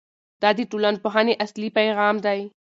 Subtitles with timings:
[0.41, 2.39] دا د ټولنپوهنې اصلي پیغام دی.